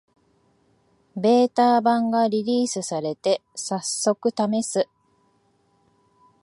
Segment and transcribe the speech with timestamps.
[1.15, 4.89] ベータ版がリリースされて、さっそくためす